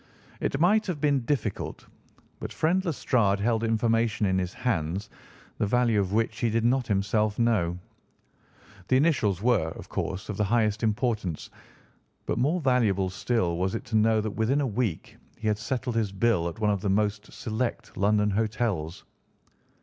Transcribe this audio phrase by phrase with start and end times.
[0.39, 1.85] "It might have been difficult,
[2.39, 5.11] but friend Lestrade held information in his hands
[5.59, 7.77] the value of which he did not himself know.
[8.87, 11.51] The initials were, of course, of the highest importance,
[12.25, 15.95] but more valuable still was it to know that within a week he had settled
[15.95, 19.03] his bill at one of the most select London hotels."